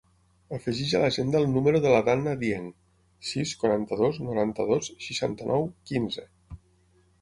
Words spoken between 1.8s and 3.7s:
de la Danna Dieng: sis,